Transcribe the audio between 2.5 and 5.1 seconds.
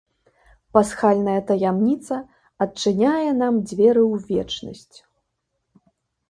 адчыняе нам дзверы ў вечнасць.